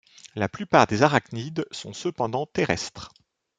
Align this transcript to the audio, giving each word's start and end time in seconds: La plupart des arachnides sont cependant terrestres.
La 0.33 0.49
plupart 0.49 0.87
des 0.87 1.03
arachnides 1.03 1.67
sont 1.71 1.93
cependant 1.93 2.47
terrestres. 2.47 3.11